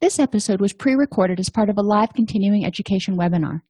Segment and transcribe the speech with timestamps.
[0.00, 3.60] This episode was pre recorded as part of a live continuing education webinar.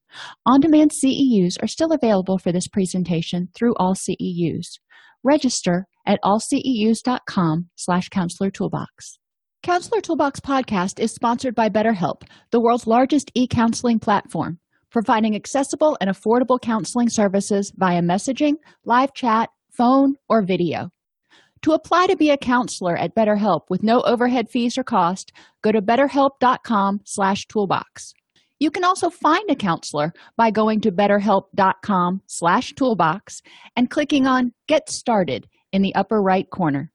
[0.47, 4.79] On demand CEUs are still available for this presentation through all CEUs.
[5.23, 9.19] Register at allceus.com slash counselor toolbox.
[9.63, 14.59] Counselor Toolbox podcast is sponsored by BetterHelp, the world's largest e counseling platform,
[14.91, 20.91] providing accessible and affordable counseling services via messaging, live chat, phone, or video.
[21.65, 25.73] To apply to be a counselor at BetterHelp with no overhead fees or cost, go
[25.73, 28.13] to betterhelp.com/toolbox.
[28.61, 33.43] You can also find a counselor by going to betterhelp.com/toolbox
[33.77, 36.93] and clicking on Get Started in the upper right corner.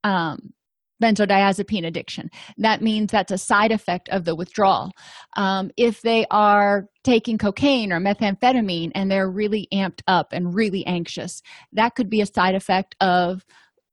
[0.03, 0.53] um,
[1.01, 2.29] benzodiazepine addiction.
[2.57, 4.91] That means that's a side effect of the withdrawal.
[5.37, 10.85] Um, if they are taking cocaine or methamphetamine and they're really amped up and really
[10.85, 11.41] anxious,
[11.73, 13.45] that could be a side effect of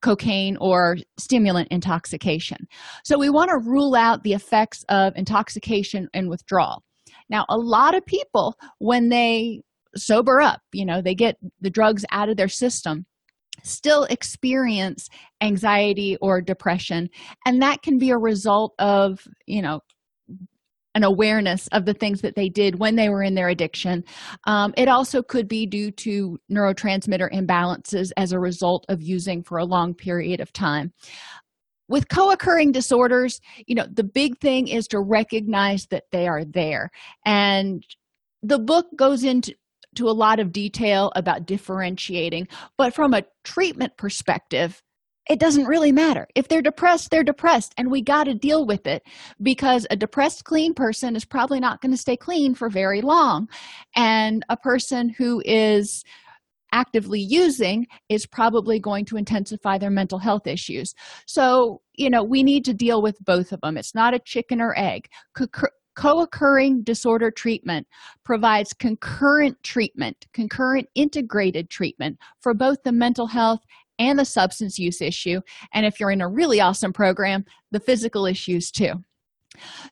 [0.07, 2.59] cocaine or stimulant intoxication.
[3.05, 6.85] So, we want to rule out the effects of intoxication and withdrawal.
[7.29, 9.63] Now, a lot of people, when they
[9.97, 13.05] sober up, you know, they get the drugs out of their system,
[13.65, 15.09] still experience
[15.41, 17.09] anxiety or depression.
[17.45, 19.81] And that can be a result of, you know,
[20.97, 24.03] an awareness of the things that they did when they were in their addiction.
[24.45, 29.59] Um, it also could be due to neurotransmitter imbalances as a result of using for
[29.59, 30.93] a long period of time
[31.89, 36.91] with co-occurring disorders you know the big thing is to recognize that they are there
[37.25, 37.85] and
[38.43, 39.55] the book goes into
[39.95, 44.83] to a lot of detail about differentiating but from a treatment perspective
[45.29, 46.27] it doesn't really matter.
[46.35, 49.03] If they're depressed, they're depressed, and we got to deal with it
[49.43, 53.49] because a depressed, clean person is probably not going to stay clean for very long.
[53.95, 56.05] And a person who is
[56.73, 60.95] actively using is probably going to intensify their mental health issues.
[61.27, 63.77] So, you know, we need to deal with both of them.
[63.77, 65.09] It's not a chicken or egg.
[65.97, 67.87] Co occurring disorder treatment
[68.23, 73.61] provides concurrent treatment, concurrent integrated treatment for both the mental health
[73.99, 75.41] and the substance use issue
[75.73, 78.95] and if you're in a really awesome program the physical issues too.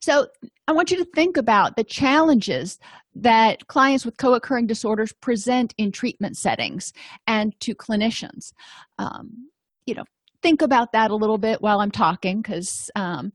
[0.01, 0.29] So
[0.69, 2.79] i want you to think about the challenges
[3.15, 6.93] that clients with co-occurring disorders present in treatment settings
[7.27, 8.53] and to clinicians.
[8.99, 9.51] Um,
[9.87, 10.05] you know
[10.43, 13.33] think about that a little bit while i'm talking because um,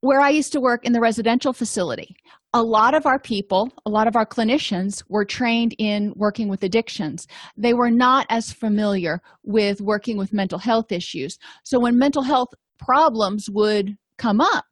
[0.00, 2.16] where i used to work in the residential facility
[2.56, 6.62] a lot of our people a lot of our clinicians were trained in working with
[6.62, 7.26] addictions.
[7.54, 11.38] They were not as familiar with working with mental health issues.
[11.64, 12.48] So when mental health
[12.78, 14.64] problems would come up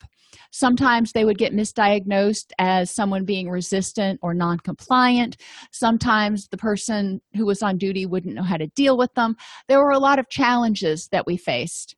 [0.51, 5.37] sometimes they would get misdiagnosed as someone being resistant or non-compliant.
[5.73, 9.37] Sometimes the person who was on duty wouldn't know how to deal with them.
[9.67, 11.97] There were a lot of challenges that we faced.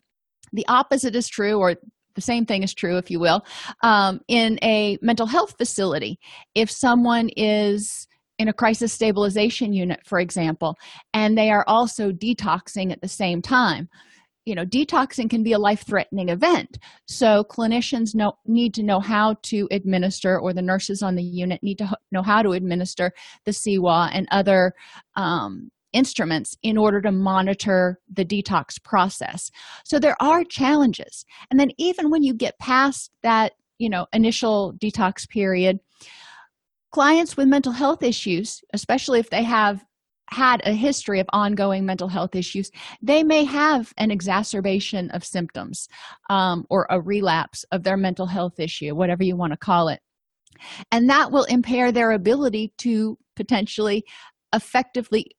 [0.54, 1.76] The opposite is true or
[2.16, 3.44] the same thing is true if you will
[3.82, 6.18] um, in a mental health facility.
[6.54, 8.08] If someone is
[8.38, 10.76] in a crisis stabilization unit for example
[11.14, 13.88] and they are also detoxing at the same time
[14.46, 16.78] you know detoxing can be a life threatening event.
[17.06, 21.62] So clinicians know, need to know how to administer or the nurses on the unit
[21.62, 23.12] need to know how to administer
[23.44, 24.72] the CIWA and other
[25.16, 29.50] um, instruments in order to monitor the detox process.
[29.84, 31.24] So there are challenges.
[31.50, 35.78] And then even when you get past that you know initial detox period
[36.92, 39.84] clients with mental health issues especially if they have
[40.30, 42.70] had a history of ongoing mental health issues
[43.02, 45.88] they may have an exacerbation of symptoms
[46.30, 50.00] um, or a relapse of their mental health issue whatever you want to call it.
[50.90, 54.04] And that will impair their ability to potentially
[54.54, 55.35] effectively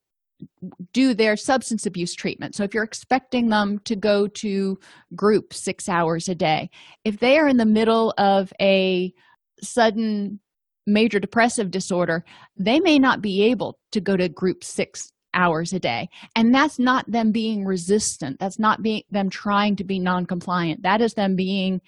[0.93, 2.55] do their substance abuse treatment.
[2.55, 4.79] So, if you're expecting them to go to
[5.15, 6.69] group six hours a day,
[7.03, 9.13] if they are in the middle of a
[9.61, 10.39] sudden
[10.85, 12.23] major depressive disorder,
[12.55, 16.09] they may not be able to go to group six hours a day.
[16.35, 18.39] And that's not them being resistant.
[18.39, 20.83] That's not being them trying to be non-compliant.
[20.83, 21.81] That is them being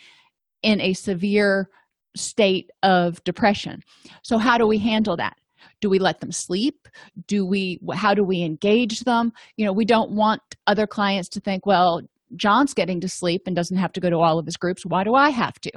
[0.62, 1.70] in a severe
[2.16, 3.82] state of depression.
[4.24, 5.38] So how do we handle that?
[5.82, 6.88] Do we let them sleep?
[7.28, 9.32] Do we how do we engage them?
[9.58, 12.02] You know we don't want other clients to think well
[12.36, 14.84] john's getting to sleep and doesn't have to go to all of his groups.
[14.86, 15.72] Why do i have to?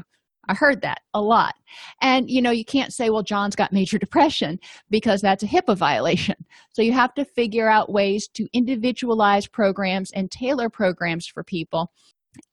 [0.49, 1.55] I heard that a lot.
[2.01, 4.59] And you know you can't say well john's got major depression
[4.91, 6.37] because that's a hipaa violation.
[6.73, 11.93] So you have to figure out ways to individualize programs and tailor programs for people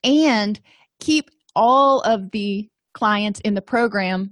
[0.04, 0.60] and
[1.00, 4.31] keep all of the clients in the program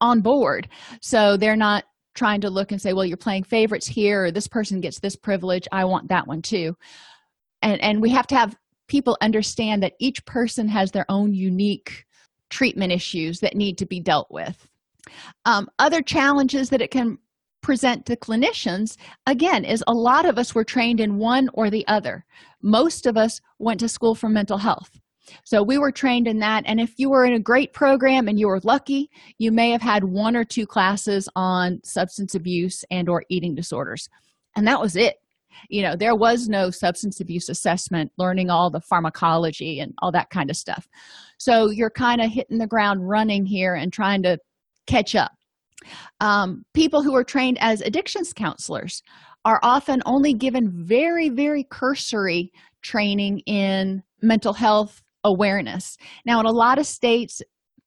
[0.00, 0.68] on board.
[1.00, 1.84] So they're not
[2.18, 5.16] trying to look and say well you're playing favorites here or this person gets this
[5.16, 6.76] privilege i want that one too.
[7.62, 8.56] And and we have to have
[8.88, 12.04] people understand that each person has their own unique
[12.50, 14.66] treatment issues that need to be dealt with.
[15.44, 17.18] Um, other challenges that it can
[17.60, 21.86] present to clinicians again is a lot of us were trained in one or the
[21.88, 22.24] other.
[22.62, 24.98] Most of us went to school for mental health
[25.44, 26.64] so we were trained in that.
[26.66, 29.82] And if you were in a great program and you were lucky you may have
[29.82, 34.08] had one or two classes on substance abuse and or eating disorders.
[34.56, 35.16] And that was it.
[35.68, 40.30] You know there was no substance abuse assessment learning all the pharmacology and all that
[40.30, 40.86] kind of stuff.
[41.38, 44.38] So you're kind of hitting the ground running here and trying to
[44.86, 45.32] catch up.
[46.20, 49.02] Um, people who are trained as addictions counselors
[49.44, 52.52] are often only given very very cursory
[52.82, 55.96] training in mental health awareness.
[56.26, 57.42] Now in a lot of states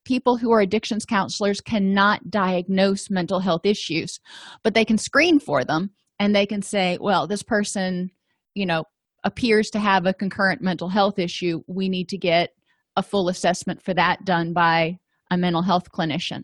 [0.05, 4.19] people who are addictions counselors cannot diagnose mental health issues
[4.63, 8.09] but they can screen for them and they can say well this person
[8.55, 8.83] you know
[9.23, 11.61] appears to have a concurrent mental health issue.
[11.67, 12.49] We need to get
[12.95, 14.97] a full assessment for that done by
[15.29, 16.43] a mental health clinician.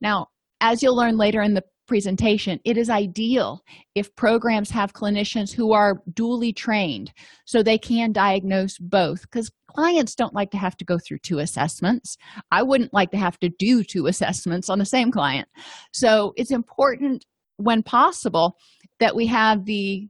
[0.00, 0.28] Now
[0.60, 2.58] as you'll learn later in the presentation.
[2.64, 3.62] It is ideal
[3.94, 7.12] if programs have clinicians who are dually trained
[7.44, 11.38] so they can diagnose both because clients don't like to have to go through two
[11.40, 12.16] assessments.
[12.50, 15.46] I wouldn't like to have to do two assessments on the same client.
[15.92, 17.26] So it's important
[17.58, 18.56] when possible
[18.98, 20.08] that we have the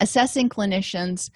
[0.00, 1.30] assessing clinicians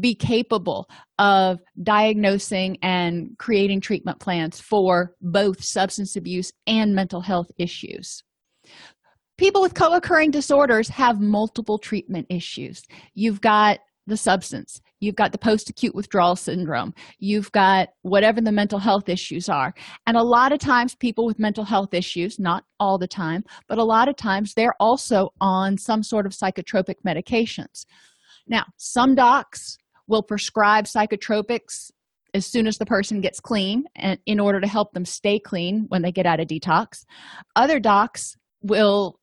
[0.00, 0.88] be capable
[1.20, 8.24] of diagnosing and creating treatment plans for both substance abuse and mental health issues
[9.36, 12.82] people with co-occurring disorders have multiple treatment issues.
[13.14, 14.80] You've got the substance.
[15.00, 16.94] You've got the post-acute withdrawal syndrome.
[17.18, 19.72] You've got whatever the mental health issues are.
[20.06, 23.78] And a lot of times people with mental health issues not all the time but
[23.78, 27.86] a lot of times they're also on some sort of psychotropic medications.
[28.46, 31.90] Now some docs will prescribe psychotropics
[32.34, 35.86] as soon as the person gets clean and in order to help them stay clean
[35.88, 37.04] when they get out of detox.
[37.56, 39.20] Other docs will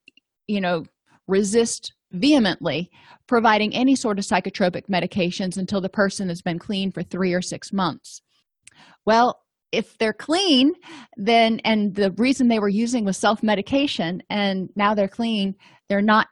[0.52, 0.84] you know
[1.28, 2.92] resist vehemently
[3.28, 7.42] providing any sort of psychotropic medications until the person has been clean for three or
[7.42, 8.22] six months.
[9.06, 9.40] Well,
[9.72, 10.74] if they're clean,
[11.16, 15.56] then and the reason they were using was self medication, and now they're clean,
[15.88, 16.28] they're not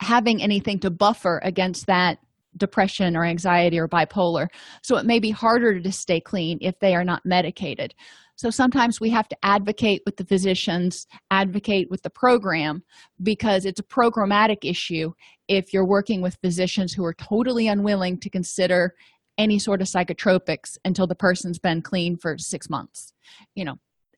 [0.00, 2.18] having anything to buffer against that
[2.56, 4.46] depression or anxiety or bipolar.
[4.82, 7.94] So it may be harder to stay clean if they are not medicated.
[8.36, 12.82] So sometimes we have to advocate with the physicians, advocate with the program
[13.22, 15.12] because it's a programmatic issue
[15.48, 18.94] if you're working with physicians who are totally unwilling to consider
[19.38, 23.12] any sort of psychotropics until the person's been clean for six months.
[23.54, 23.76] You know,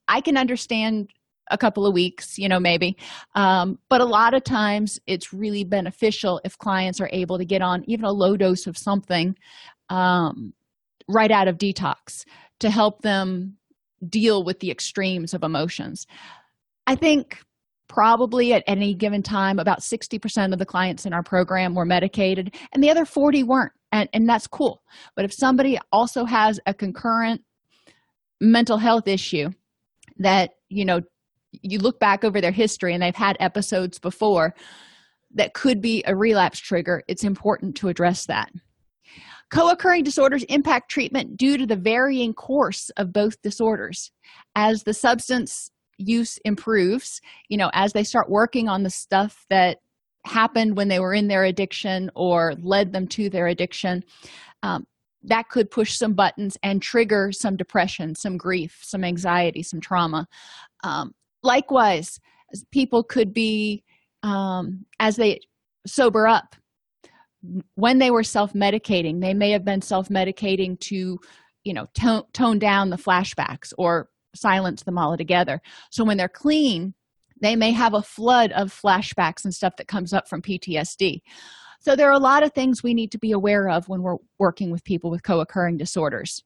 [0.09, 1.11] I can understand
[1.51, 2.97] a couple of weeks, you know, maybe.
[3.35, 7.63] Um, but a lot of times it's really beneficial if clients are able to get
[7.63, 9.37] on even a low dose of something
[9.89, 10.53] um,
[11.09, 12.25] right out of detox
[12.61, 13.57] to help them
[14.09, 16.07] deal with the extremes of emotions.
[16.87, 17.39] I think
[17.89, 22.55] probably at any given time about 60% of the clients in our program were medicated
[22.73, 24.83] and the other 40 weren't and, and that's cool
[25.15, 27.43] but if somebody also has a concurrent
[28.41, 29.51] mental health issue
[30.19, 31.01] that you know
[31.53, 34.55] you look back over their history and they've had episodes before
[35.35, 38.51] that could be a relapse trigger it's important to address that
[39.51, 44.11] co-occurring disorders impact treatment due to the varying course of both disorders.
[44.55, 49.79] As the substance use improves you know as they start working on the stuff that
[50.25, 54.03] happened when they were in their addiction or led them to their addiction
[54.63, 54.87] um,
[55.23, 60.27] that could push some buttons and trigger some depression some grief some anxiety some trauma.
[60.85, 62.19] Um, likewise
[62.73, 63.85] people could be
[64.23, 65.41] um, as they
[65.87, 66.57] sober up
[67.75, 71.19] when they were self-medicating they may have been self-medicating to
[71.65, 75.61] you know tone, tone down the flashbacks or silence them all together
[75.91, 76.95] so when they're clean
[77.43, 81.21] they may have a flood of flashbacks and stuff that comes up from ptsd
[81.87, 84.17] so there are a lot of things we need to be aware of when we're
[84.41, 86.43] working with people with co-occurring disorders.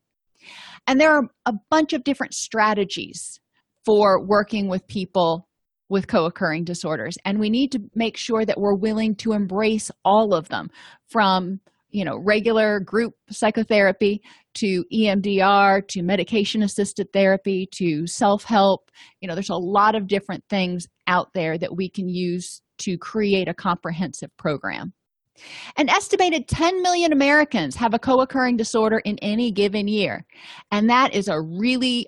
[0.86, 3.40] And there are a bunch of different strategies
[3.84, 5.48] for working with people
[5.90, 7.18] with co-occurring disorders.
[7.26, 10.70] And we need to make sure that we're willing to embrace all of them
[11.08, 14.22] from you know regular group psychotherapy
[14.54, 18.90] to emdr to medication assisted therapy to self-help.
[19.20, 22.96] You know there's a lot of different things out there that we can use to
[22.96, 24.94] create a comprehensive program.
[25.76, 30.24] An estimated 10 million americans have a co-occurring disorder in any given year
[30.70, 32.06] and that is a really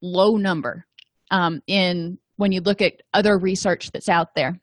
[0.00, 0.86] low number
[1.30, 4.58] um, in when you look at other research that's out there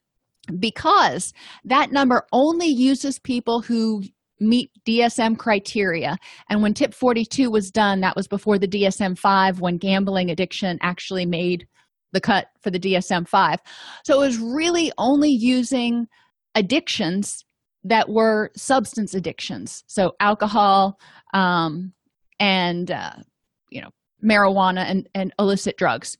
[0.59, 4.03] because that number only uses people who
[4.39, 6.17] meet DSM criteria.
[6.49, 10.77] And when tip 42 was done, that was before the DSM 5 when gambling addiction
[10.81, 11.67] actually made
[12.11, 13.59] the cut for the DSM 5.
[14.05, 16.07] So it was really only using
[16.53, 17.45] addictions
[17.83, 19.83] that were substance addictions.
[19.87, 20.99] So alcohol
[21.33, 21.93] um,
[22.39, 23.15] and, uh,
[23.69, 23.89] you know,
[24.25, 26.17] marijuana and, and illicit drugs.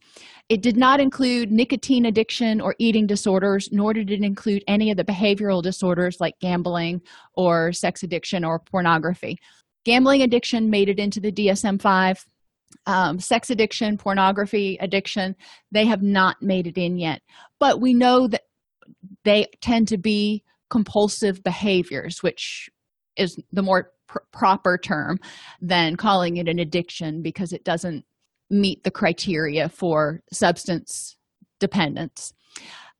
[0.47, 4.97] It did not include nicotine addiction or eating disorders, nor did it include any of
[4.97, 7.01] the behavioral disorders like gambling
[7.33, 9.39] or sex addiction or pornography.
[9.85, 12.25] Gambling addiction made it into the DSM 5.
[12.87, 15.35] Um, sex addiction, pornography addiction,
[15.71, 17.21] they have not made it in yet.
[17.59, 18.43] But we know that
[19.23, 22.69] they tend to be compulsive behaviors, which
[23.17, 25.19] is the more pr- proper term
[25.61, 28.05] than calling it an addiction because it doesn't
[28.49, 31.17] meet the criteria for substance
[31.59, 32.33] dependence.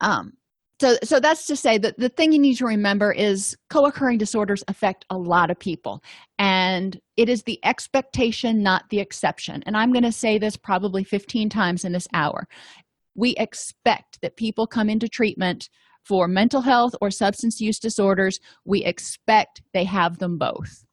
[0.02, 0.34] Um,
[0.82, 4.64] so so that's to say that the thing you need to remember is co-occurring disorders
[4.68, 6.04] affect a lot of people
[6.38, 9.64] and it is the expectation not the exception.
[9.66, 12.48] And i'm going to say this probably 15 times in this hour.
[13.16, 15.70] We expect that people come into treatment
[16.06, 20.86] for mental health or substance use disorders we expect they have them both.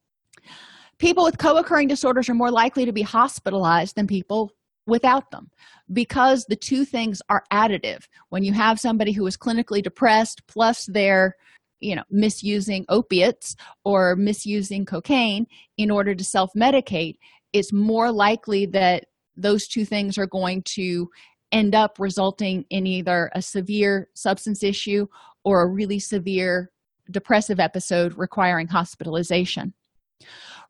[0.99, 4.53] People with co-occurring disorders are more likely to be hospitalized than people
[4.87, 5.51] without them
[5.93, 8.05] because the two things are additive.
[8.31, 11.37] When you have somebody who is clinically depressed plus they're
[11.81, 17.17] you know misusing opiates or misusing cocaine in order to self-medicate
[17.53, 21.09] it's more likely that those two things are going to
[21.53, 25.07] end up resulting in either a severe substance issue
[25.45, 26.71] or a really severe
[27.11, 29.75] depressive episode requiring hospitalization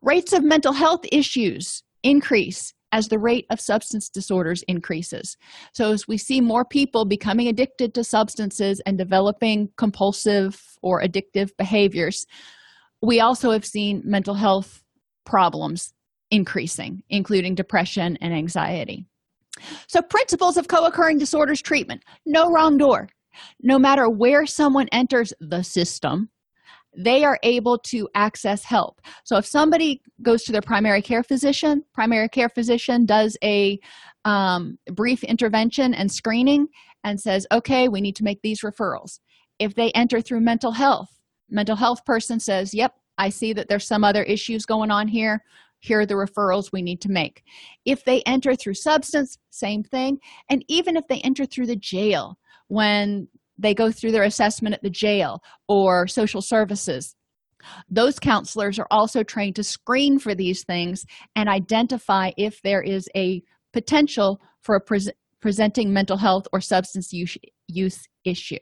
[0.01, 5.37] Rates of mental health issues increase as the rate of substance disorders increases.
[5.73, 11.51] So, as we see more people becoming addicted to substances and developing compulsive or addictive
[11.57, 12.27] behaviors,
[13.01, 14.83] we also have seen mental health
[15.25, 15.95] problems
[16.31, 19.07] increasing, including depression and anxiety.
[19.87, 22.03] So, principles of co occurring disorders treatment.
[22.27, 23.09] No wrong door.
[23.63, 26.29] no matter where someone enters the system
[26.97, 29.01] they are able to access help.
[29.25, 33.79] So if somebody goes to their primary care physician primary care physician does a
[34.25, 36.69] um, brief intervention and screening
[37.05, 39.21] and says okay we need to make these referrals.
[39.59, 41.09] If they enter through mental health
[41.49, 45.43] mental health person says yep i see that there's some other issues going on here
[45.83, 47.43] here are the referrals we need to make.
[47.85, 50.19] If they enter through substance same thing.
[50.49, 54.83] And even if they enter through the jail when they go through their assessment at
[54.83, 57.15] the jail or social services
[57.89, 61.05] those counselors are also trained to screen for these things
[61.37, 64.81] and identify if there is a potential for a
[65.43, 67.37] presenting mental health or substance use,
[67.69, 68.59] use issue.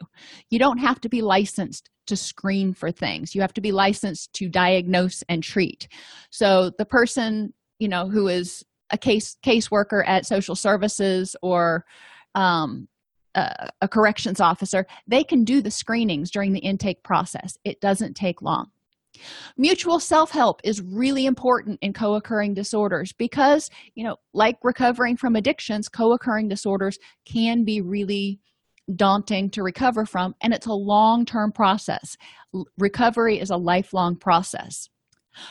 [0.49, 3.35] You don't have to be licensed to screen for things.
[3.35, 5.87] You have to be licensed to diagnose and treat.
[6.31, 11.85] So the person you know who is a case caseworker at social services or
[12.37, 12.87] um,
[13.35, 17.57] a, a corrections officer they can do the screenings during the intake process.
[17.65, 18.71] It doesn't take long
[19.57, 25.89] mutual self-help is really important in co-occurring disorders because you know like recovering from addictions
[25.89, 28.41] co-occurring disorders can be really
[28.97, 32.17] daunting to recover from and it's a long-term process.
[32.79, 34.89] Recovery is a lifelong process.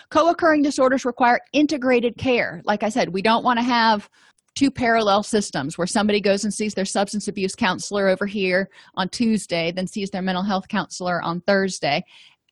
[0.10, 2.62] Co-occurring disorders require integrated care.
[2.66, 4.10] Like i said we don't want to have
[4.56, 9.08] two parallel systems where somebody goes and sees their substance abuse counselor over here on
[9.08, 12.04] tuesday then sees their mental health counselor on thursday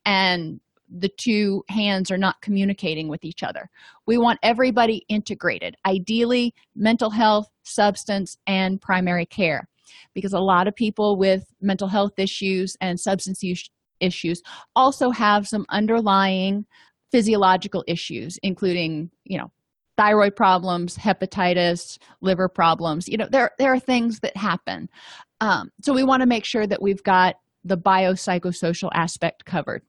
[0.05, 3.69] and the two hands are not communicating with each other.
[4.05, 9.67] We want everybody integrated ideally mental health substance and primary care.
[10.13, 14.41] Because a lot of people with mental health issues and substance use issues
[14.75, 16.65] also have some underlying
[17.11, 19.49] physiological issues including you know
[19.97, 23.07] thyroid problems hepatitis liver problems.
[23.07, 24.89] You know there there are things that happen.
[25.41, 29.83] Um, so we want to make sure that we've got the biopsychosocial aspect covered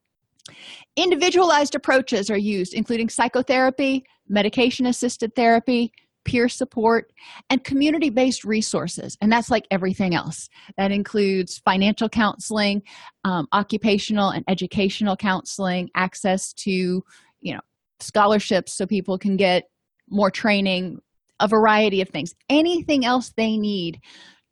[0.96, 5.92] individualized approaches are used including psychotherapy medication assisted therapy
[6.28, 7.10] peer support
[7.48, 10.48] and community based resources and that's like everything else.
[10.76, 12.82] That includes financial counseling
[13.24, 17.02] um, occupational and educational counseling access to
[17.40, 17.60] you know
[18.00, 19.64] scholarships so people can get
[20.10, 20.98] more training
[21.40, 22.34] a variety of things.
[22.50, 24.00] Anything else they need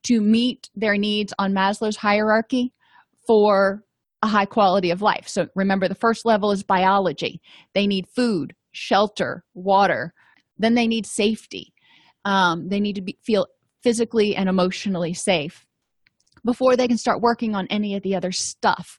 [0.05, 2.73] to meet their needs on maslow's hierarchy
[3.27, 3.83] for
[4.27, 5.29] a high quality of life.
[5.29, 7.41] So remember the first level is biology.
[7.75, 10.12] They need food shelter water.
[10.59, 11.73] Then they need safety.
[12.25, 13.47] Um, they need to be, feel
[13.83, 15.65] physically and emotionally safe
[16.45, 18.99] before they can start working on any of the other stuff.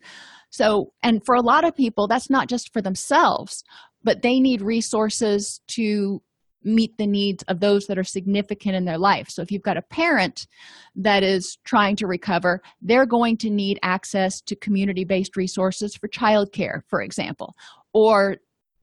[0.49, 3.63] So and for a lot of people that's not just for themselves
[4.03, 6.21] but they need resources to
[6.67, 9.29] meet the needs of those that are significant in their life.
[9.29, 10.47] So if you've got a parent
[10.95, 16.81] that is trying to recover they're going to need access to community-based resources for childcare
[16.87, 17.55] for example
[17.93, 18.37] or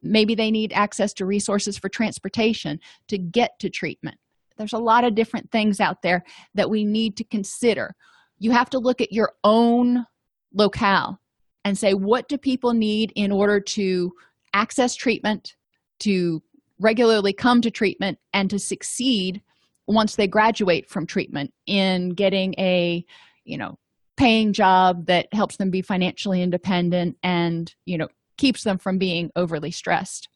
[0.04, 4.18] maybe they need access to resources for transportation to get to treatment.
[4.56, 7.94] There's a lot of different things out there that we need to consider.
[8.38, 10.06] You have to look at your own
[10.52, 11.18] locale
[11.64, 14.12] and say what do people need in order to
[14.52, 15.56] access treatment
[16.00, 16.42] to
[16.84, 19.42] regularly come to treatment and to succeed
[19.86, 23.04] once they graduate from treatment in getting a
[23.44, 23.78] you know
[24.16, 29.30] paying job that helps them be financially independent and you know keeps them from being
[29.34, 30.28] overly stressed.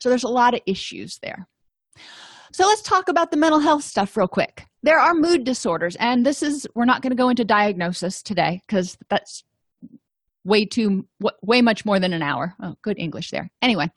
[0.00, 1.46] So there's a lot of issues there.
[2.52, 4.64] So let's talk about the mental health stuff real quick.
[4.82, 8.62] There are mood disorders and this is we're not going to go into diagnosis today
[8.66, 9.44] because that's
[10.44, 11.06] way too
[11.42, 12.54] way much more than an hour.
[12.60, 13.50] Oh good english there.
[13.62, 13.90] Anyway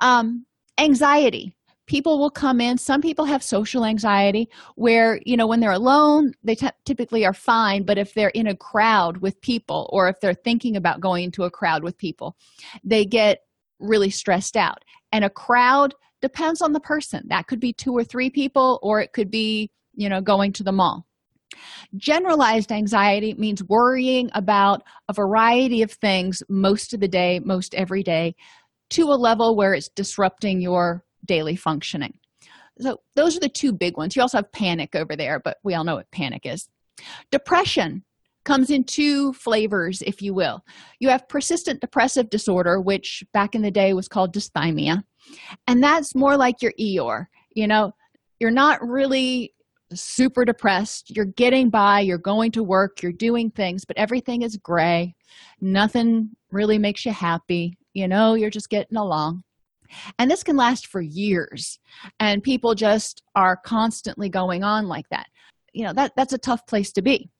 [0.00, 0.46] um
[0.80, 1.54] anxiety.
[1.86, 2.78] People will come in.
[2.78, 7.34] Some people have social anxiety where you know when they're alone they t- typically are
[7.34, 11.24] fine but if they're in a crowd with people or if they're thinking about going
[11.24, 12.36] into a crowd with people
[12.84, 13.40] they get
[13.80, 14.84] really stressed out.
[15.10, 17.24] And a crowd depends on the person.
[17.28, 20.62] That could be two or three people or it could be you know going to
[20.62, 21.06] the mall.
[21.96, 28.04] Generalized anxiety means worrying about a variety of things most of the day most every
[28.04, 28.36] day
[28.90, 32.18] to a level where it's disrupting your daily functioning.
[32.80, 34.16] So those are the two big ones.
[34.16, 36.68] You also have panic over there but we all know what panic is.
[37.30, 38.04] Depression
[38.44, 40.64] comes in two flavors if you will.
[40.98, 45.02] You have persistent depressive disorder which back in the day was called dysthymia
[45.66, 47.26] and that's more like your eeyore.
[47.54, 47.92] You know
[48.38, 49.54] you're not really
[49.92, 51.14] super depressed.
[51.14, 55.14] You're getting by you're going to work you're doing things but everything is gray.
[55.60, 59.42] Nothing really makes you happy you know you're just getting along.
[60.18, 61.78] And this can last for years.
[62.20, 65.26] And people just are constantly going on like that.
[65.72, 67.30] You know that that's a tough place to be.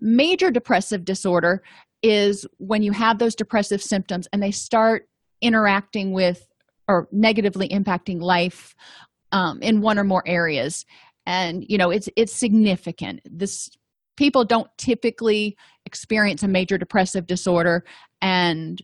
[0.00, 1.62] Major depressive disorder
[2.02, 5.08] is when you have those depressive symptoms and they start
[5.40, 6.46] interacting with
[6.86, 8.74] or negatively impacting life
[9.32, 10.84] um, in one or more areas.
[11.26, 13.20] And you know it's it's significant.
[13.24, 13.70] This
[14.16, 17.84] people don't typically experience a major depressive disorder
[18.20, 18.80] and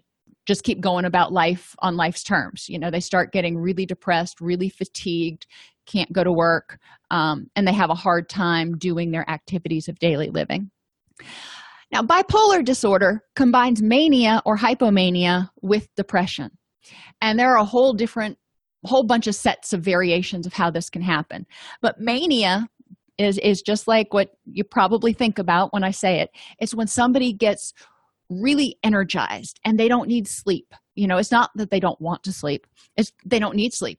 [0.47, 2.69] just keep going about life on life's terms.
[2.69, 5.47] You know they start getting really depressed really fatigued
[5.87, 6.79] can't go to work
[7.11, 10.71] um, and they have a hard time doing their activities of daily living.
[11.93, 16.51] Now bipolar disorder combines mania or hypomania with depression.
[17.21, 18.39] And there are a whole different
[18.85, 21.47] whole bunch of sets of variations of how this can happen.
[21.83, 22.69] But mania
[23.19, 26.31] is is just like what you probably think about when i say it.
[26.59, 27.75] It's when somebody gets
[28.31, 30.73] really energized and they don't need sleep.
[30.95, 32.67] You know it's not that they don't want to sleep
[32.97, 33.99] it's they don't need sleep.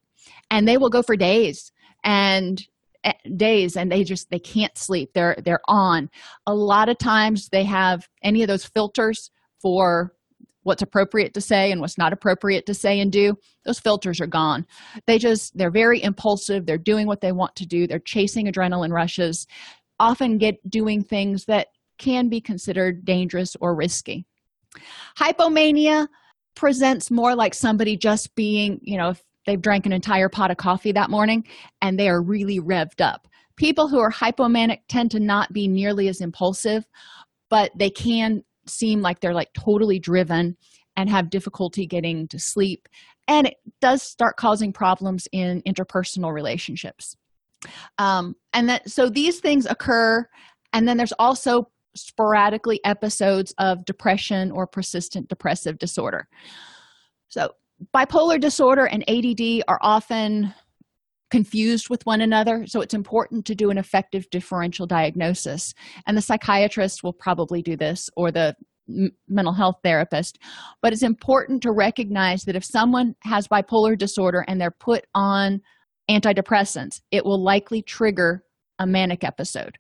[0.50, 1.72] And they will go for days
[2.04, 2.62] and
[3.04, 5.12] eh, days and they just they can't sleep.
[5.14, 6.10] They're they're on.
[6.46, 10.14] A lot of times they have any of those filters for
[10.64, 14.28] what's appropriate to say and what's not appropriate to say and do those filters are
[14.28, 14.66] gone.
[15.08, 16.66] They just they're very impulsive.
[16.66, 17.88] They're doing what they want to do.
[17.88, 19.48] They're chasing adrenaline rushes
[20.00, 21.68] often get doing things that
[22.02, 24.26] can be considered dangerous or risky.
[25.18, 26.08] Hypomania
[26.56, 30.58] presents more like somebody just being you know if they've drank an entire pot of
[30.58, 31.46] coffee that morning
[31.82, 33.28] and they are really revved up.
[33.56, 36.86] People who are hypomanic tend to not be nearly as impulsive
[37.50, 40.58] but they can seem like they're like totally driven
[40.96, 42.88] and have difficulty getting to sleep
[43.28, 47.16] and it does start causing problems in interpersonal relationships.
[48.00, 50.28] Um, and that so these things occur
[50.74, 56.28] and then there's also sporadically episodes of depression or persistent depressive disorder.
[57.28, 57.52] So
[57.96, 60.54] bipolar disorder and add are often
[61.32, 65.74] confused with one another so it's important to do an effective differential diagnosis.
[66.06, 68.56] And the psychiatrist will probably do this or the
[69.30, 70.38] mental health therapist.
[70.82, 75.62] But it's important to recognize that if someone has bipolar disorder and they're put on
[76.10, 78.44] antidepressants it will likely trigger
[78.80, 79.78] a manic episode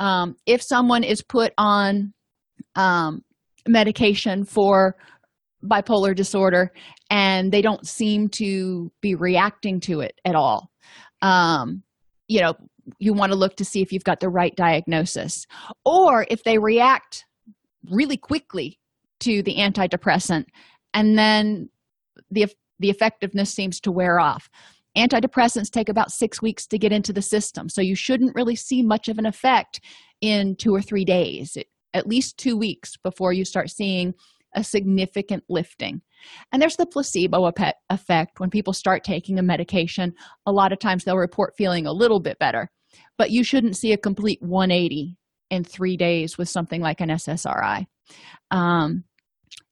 [0.00, 2.12] um, if someone is put on
[2.76, 3.22] um,
[3.66, 4.96] medication for
[5.64, 6.72] bipolar disorder
[7.10, 10.70] and they don't seem to be reacting to it at all
[11.22, 11.82] um,
[12.28, 12.54] you know
[12.98, 15.46] you want to look to see if you've got the right diagnosis.
[15.84, 17.24] Or if they react
[17.90, 18.78] really quickly
[19.20, 20.46] to the antidepressant
[20.94, 21.68] and then
[22.30, 22.46] the
[22.80, 24.48] the effectiveness seems to wear off
[24.98, 27.68] antidepressants take about six weeks to get into the system.
[27.68, 29.80] So you shouldn't really see much of an effect
[30.20, 31.56] in two or three days
[31.94, 34.12] at least two weeks before you start seeing
[34.54, 36.02] a significant lifting.
[36.52, 37.50] And there's the placebo
[37.90, 38.40] effect.
[38.40, 40.14] When people start taking a medication
[40.46, 42.70] a lot of times they'll report feeling a little bit better.
[43.16, 45.16] But you shouldn't see a complete 180
[45.50, 47.86] in three days with something like an ssri
[48.50, 49.04] um,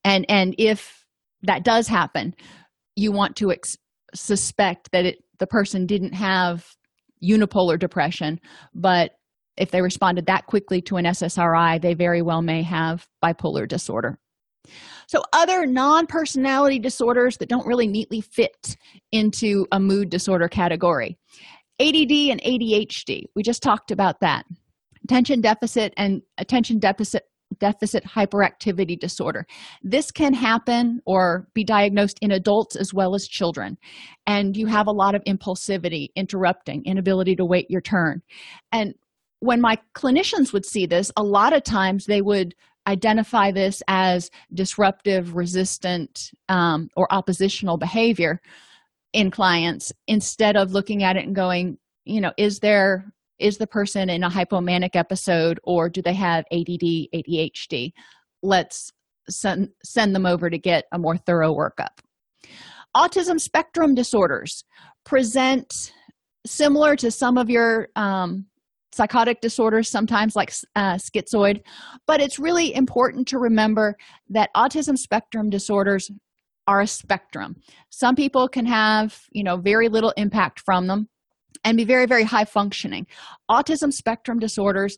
[0.05, 1.05] and and if
[1.43, 2.35] that does happen
[2.95, 3.77] you want to ex-
[4.17, 6.67] suspect that it the person didn't have
[7.23, 8.41] unipolar depression
[8.75, 9.13] but
[9.57, 14.19] if they responded that quickly to an ssri they very well may have bipolar disorder
[15.07, 18.77] so, other non personality disorders that don't really neatly fit
[19.13, 21.17] into a mood disorder category
[21.79, 23.25] ADD and ADHD.
[23.35, 24.47] We just talked about that.
[25.05, 27.25] Attention deficit and attention deficit
[27.59, 29.47] deficit hyperactivity disorder.
[29.83, 33.77] This can happen or be diagnosed in adults as well as children.
[34.27, 38.23] And you have a lot of impulsivity, interrupting, inability to wait your turn.
[38.73, 38.95] And
[39.41, 42.55] when my clinicians would see this, a lot of times they would
[42.87, 48.41] identify this as disruptive, resistant, um, or oppositional behavior
[49.13, 53.67] in clients instead of looking at it and going, you know, is there is the
[53.67, 57.93] person in a hypomanic episode or do they have ADD, ADHD?
[58.43, 58.93] Let's
[59.29, 61.99] send send them over to get a more thorough workup.
[62.97, 64.65] Autism spectrum disorders
[65.05, 65.93] present
[66.47, 68.47] similar to some of your um,
[68.93, 71.63] psychotic disorders, sometimes like uh, schizoid.
[72.07, 73.97] But it's really important to remember
[74.31, 76.11] that autism spectrum disorders
[76.67, 77.57] are a spectrum.
[77.91, 81.09] Some people can have, you know, very little impact from them
[81.65, 83.07] and be very, very high functioning.
[83.51, 84.97] Autism spectrum disorders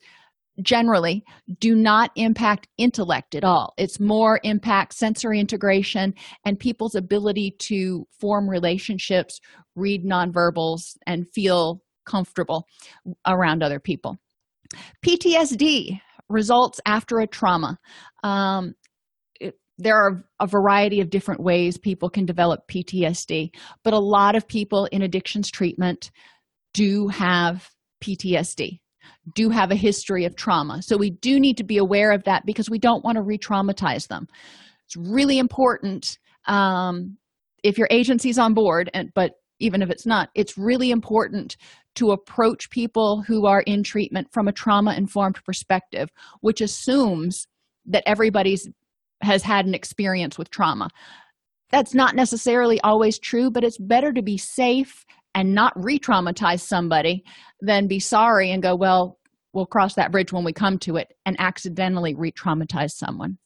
[0.63, 1.25] generally
[1.61, 3.75] do not impact intellect at all.
[3.77, 9.39] It's more impact sensory integration and people's ability to form relationships,
[9.77, 12.67] read nonverbals, and feel comfortable
[13.27, 14.17] around other people
[15.05, 17.79] ptsd results after a trauma
[18.25, 18.75] um,
[19.79, 23.51] there are a variety of different ways people can develop ptsd
[23.85, 26.11] but a lot of people in addictions treatment
[26.75, 27.71] do have
[28.03, 28.79] ptsd
[29.35, 30.83] do have a history of trauma.
[30.83, 33.39] So we do need to be aware of that because we don't want to re
[33.39, 34.27] traumatize them.
[34.87, 37.17] It's really important um,
[37.63, 41.57] if your agency's on board, and but even if it's not, it's really important
[41.97, 46.09] to approach people who are in treatment from a trauma informed perspective,
[46.41, 47.47] which assumes
[47.87, 48.69] that everybody's
[49.21, 50.89] has had an experience with trauma.
[51.71, 55.05] That's not necessarily always true, but it's better to be safe
[55.39, 57.23] and not re traumatize somebody
[57.61, 59.21] than be sorry and go, well,
[59.53, 63.39] we'll cross that bridge when we come to it and accidentally re traumatize someone.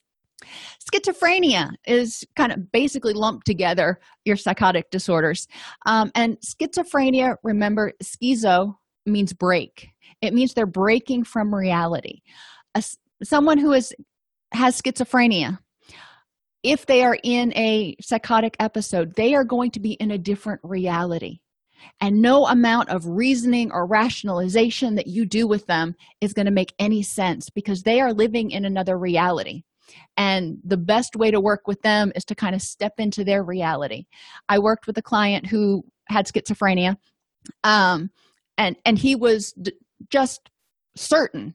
[0.83, 5.47] Schizophrenia is kind of basically lumped together your psychotic disorders.
[5.85, 9.91] Um, and schizophrenia, remember, schizo means break,
[10.23, 12.23] it means they're breaking from reality.
[12.75, 12.83] A,
[13.23, 13.95] someone who is,
[14.55, 15.59] has schizophrenia
[16.63, 20.61] if they are in a psychotic episode, they are going to be in a different
[20.63, 21.41] reality.
[22.01, 26.53] And no amount of reasoning or rationalization that you do with them is going to
[26.53, 29.63] make any sense because they are living in another reality.
[30.17, 33.43] And the best way to work with them is to kind of step into their
[33.43, 34.05] reality.
[34.49, 36.97] I worked with a client who had schizophrenia,
[37.65, 38.11] um,
[38.57, 39.73] and and he was d-
[40.09, 40.51] just
[40.97, 41.55] certain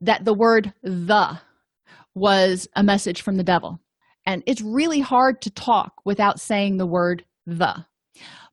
[0.00, 1.40] that the word "the"
[2.14, 3.80] was a message from the devil
[4.28, 7.86] and it's really hard to talk without saying the word the.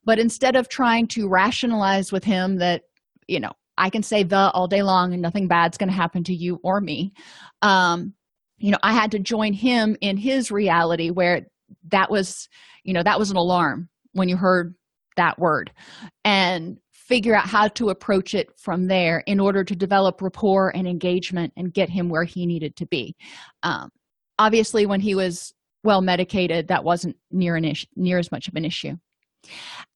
[0.06, 2.84] But instead of trying to rationalize with him that,
[3.28, 6.24] you know, I can say the all day long and nothing bad's going to happen
[6.26, 7.13] to you or me,
[7.62, 8.13] um,
[8.58, 11.48] you know, I had to join him in his reality where
[11.89, 12.48] that was,
[12.84, 14.76] you know, that was an alarm when you heard
[15.18, 15.72] that word
[16.24, 20.88] and figure out how to approach it from there in order to develop rapport and
[20.88, 23.15] engagement and get him where he needed to be.
[23.63, 23.89] Um,
[24.39, 28.56] obviously, when he was well medicated that wasn't near an issue near as much of
[28.56, 28.96] an issue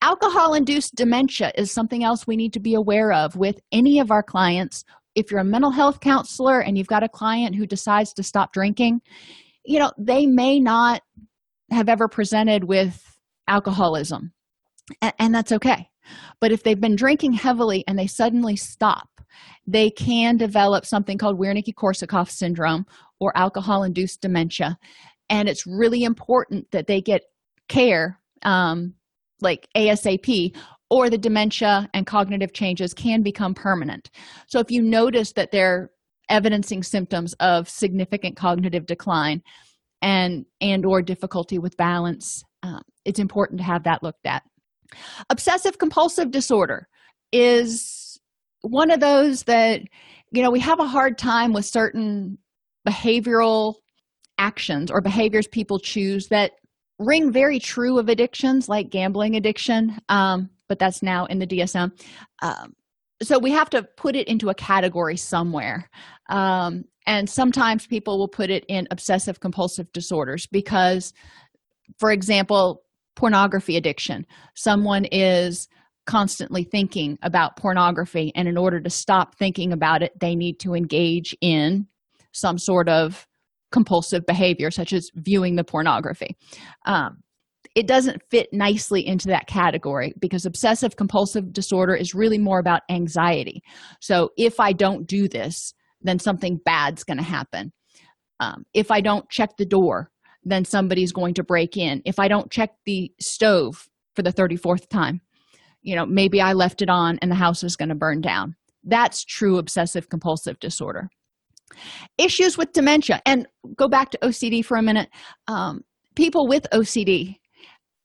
[0.01, 4.11] alcohol induced dementia is something else we need to be aware of with any of
[4.11, 4.83] our clients.
[5.15, 8.53] If you're a mental health counselor and you've got a client who decides to stop
[8.53, 9.01] drinking
[9.65, 11.01] you know they may not
[11.71, 14.33] have ever presented with alcoholism
[15.19, 15.87] and, that's okay.
[16.41, 19.07] But if they've been drinking heavily and they suddenly stop
[19.67, 22.87] they can develop something called wernicke-korsakoff syndrome
[23.19, 24.79] or alcohol induced dementia.
[25.29, 27.21] And it's really important that they get
[27.67, 28.95] care um,
[29.41, 30.55] like asap
[30.89, 34.09] or the dementia and cognitive changes can become permanent.
[34.47, 35.91] So if you notice that they're
[36.29, 39.41] evidencing symptoms of significant cognitive decline
[40.01, 44.43] and and or difficulty with balance um, it's important to have that looked at.
[45.29, 46.87] Obsessive compulsive disorder
[47.31, 48.19] is
[48.61, 49.81] one of those that
[50.31, 52.37] you know we have a hard time with certain
[52.87, 53.75] behavioral
[54.37, 56.53] actions or behaviors people choose that
[56.99, 61.91] ring very true of addictions like gambling addiction um, but that's now in the dsm
[62.41, 62.73] um,
[63.21, 65.89] so we have to put it into a category somewhere.
[66.29, 71.13] Um, and sometimes people will put it in obsessive compulsive disorders because
[71.97, 72.83] for example
[73.15, 74.25] pornography addiction.
[74.55, 75.67] Someone is
[76.05, 80.73] constantly thinking about pornography and in order to stop thinking about it they need to
[80.73, 81.85] engage in
[82.31, 83.27] some sort of
[83.71, 86.35] compulsive behavior such as viewing the pornography.
[86.85, 87.21] Um,
[87.75, 92.81] it doesn't fit nicely into that category because obsessive compulsive disorder is really more about
[92.89, 93.61] anxiety.
[94.01, 97.71] So if i don't do this then something bad's going to happen.
[98.39, 100.11] Um, if i don't check the door
[100.43, 102.01] then somebody's going to break in.
[102.05, 105.21] If i don't check the stove for the 34th time
[105.81, 108.55] you know maybe i left it on and the house is going to burn down.
[108.83, 111.09] That's true obsessive compulsive disorder
[112.17, 115.09] issues with dementia and go back to ocd for a minute.
[115.47, 115.81] Um,
[116.15, 117.35] people with ocd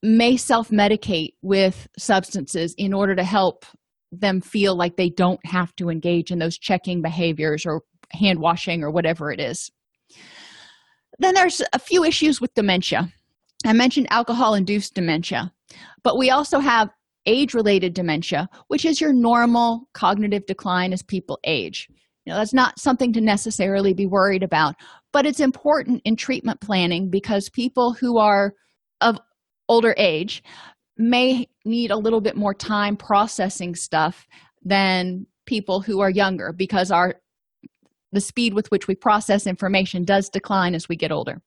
[0.03, 3.65] may self-medicate with substances in order to help
[4.11, 8.83] them feel like they don't have to engage in those checking behaviors or hand washing
[8.83, 9.71] or whatever it is.
[11.17, 13.09] Then there's a few issues with dementia.
[13.65, 15.51] I mentioned alcohol induced dementia
[16.03, 16.89] but we also have
[17.25, 21.87] age related dementia which is your normal cognitive decline as people age
[22.25, 24.75] you know that's not something to necessarily be worried about
[25.13, 28.53] but it's important in treatment planning because people who are
[29.01, 29.17] of
[29.69, 30.43] older age
[30.97, 34.27] may need a little bit more time processing stuff
[34.63, 37.15] than people who are younger because our
[38.11, 41.41] the speed with which we process information does decline as we get older.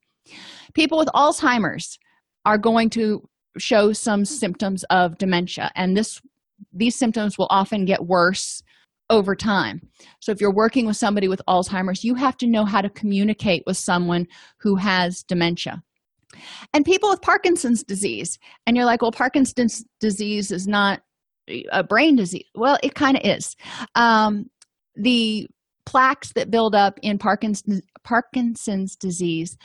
[0.75, 1.99] People with alzheimer's
[2.45, 6.21] are going to show some symptoms of dementia and this
[6.73, 8.63] these symptoms will often get worse
[9.11, 9.81] over time.
[10.21, 13.63] So, if you're working with somebody with Alzheimer's, you have to know how to communicate
[13.67, 14.27] with someone
[14.59, 15.83] who has dementia.
[16.75, 21.01] And people with Parkinson's disease, and you're like, well, Parkinson's disease is not
[21.73, 22.45] a brain disease.
[22.55, 23.57] Well, it kind of is.
[23.95, 24.51] Um,
[24.95, 25.49] the
[25.87, 29.57] plaques that build up in Parkinson's, Parkinson's disease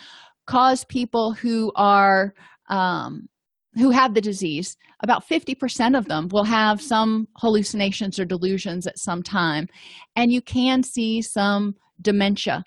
[0.47, 2.33] cause people who are
[2.69, 3.27] um,
[3.75, 8.99] who have the disease about 50% of them will have some hallucinations or delusions at
[8.99, 9.67] some time.
[10.15, 12.63] And you can see some dementia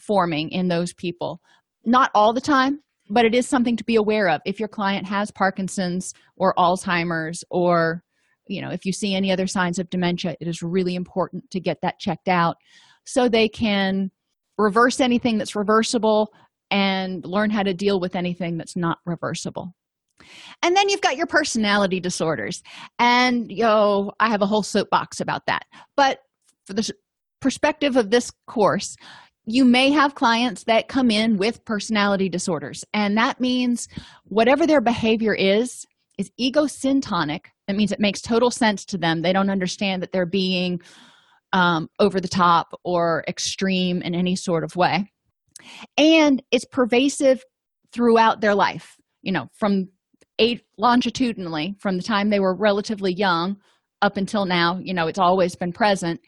[0.00, 1.40] forming in those people.
[1.84, 4.40] Not all the time but it is something to be aware of.
[4.44, 8.02] If your client has parkinson's or alzheimer's or
[8.46, 11.60] you know if you see any other signs of dementia it is really important to
[11.60, 12.56] get that checked out
[13.04, 14.10] so they can
[14.56, 16.32] reverse anything that's reversible
[16.70, 19.74] and learn how to deal with anything that's not reversible
[20.62, 22.62] and then you've got your personality disorders.
[22.98, 25.64] And yo i have a whole soapbox about that.
[25.96, 26.20] But
[26.66, 26.90] for the
[27.40, 28.96] perspective of this course
[29.50, 32.84] you may have clients that come in with personality disorders.
[32.92, 33.88] And that means
[34.24, 35.86] whatever their behavior is
[36.18, 39.22] is egosyntonic that means it makes total sense to them.
[39.22, 40.80] They don't understand that they're being
[41.52, 45.10] um, over the top or extreme in any sort of way.
[45.96, 47.42] And it's pervasive
[47.92, 49.88] throughout their life you know from
[50.38, 53.56] eight longitudinally from the time they were relatively young
[54.00, 54.78] up until now.
[54.82, 56.20] You know it's always been present.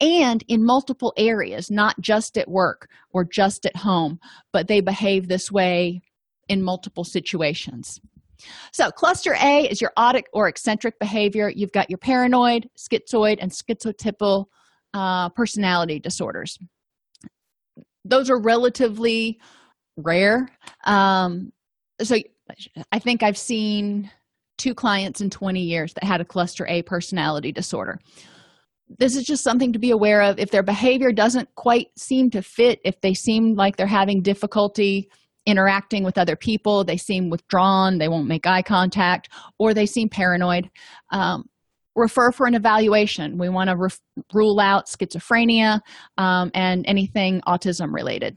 [0.00, 4.18] And in multiple areas not just at work or just at home
[4.52, 6.00] but they behave this way
[6.48, 8.00] in multiple situations.
[8.72, 11.50] So cluster a is your odd or eccentric behavior.
[11.54, 14.46] You've got your paranoid schizoid and schizotypal
[14.94, 16.58] uh, personality disorders.
[18.04, 19.38] Those are relatively
[19.96, 20.48] rare.
[20.84, 21.52] Um,
[22.00, 22.16] so
[22.92, 24.10] i think i've seen
[24.58, 27.98] two clients in 20 years that had a cluster a personality disorder.
[28.98, 30.38] This is just something to be aware of.
[30.38, 35.08] If their behavior doesn't quite seem to fit if they seem like they're having difficulty
[35.46, 40.06] interacting with other people they seem withdrawn they won't make eye contact or they seem
[40.06, 40.68] paranoid
[41.10, 41.48] um,
[41.96, 43.38] refer for an evaluation.
[43.38, 44.00] We want to ref-
[44.34, 45.80] rule out schizophrenia
[46.18, 48.36] um, and anything autism related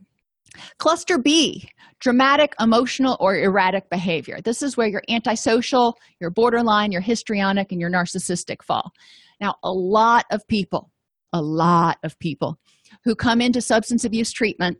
[0.78, 4.40] cluster b dramatic emotional or erratic behavior.
[4.44, 8.92] This is where you're antisocial you're borderline you're histrionic and you're narcissistic fall.
[9.40, 10.92] Now a lot of people
[11.34, 12.58] a lot of people
[13.04, 14.78] who come into substance abuse treatment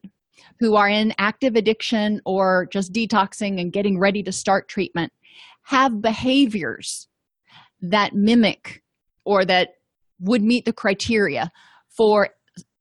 [0.60, 5.12] who are in active addiction or just detoxing and getting ready to start treatment
[5.64, 7.08] have behaviors
[7.82, 8.82] that mimic
[9.26, 9.70] or that
[10.20, 11.50] would meet the criteria
[11.90, 12.30] for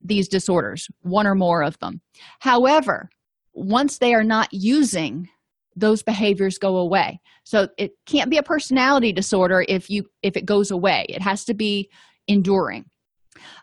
[0.03, 2.01] these disorders one or more of them.
[2.41, 3.11] However
[3.53, 5.29] once they are not using
[5.77, 7.21] those behaviors go away.
[7.45, 11.07] So it can't be a personality disorder if you if it goes away.
[11.09, 11.91] It has to be
[12.27, 12.87] enduring.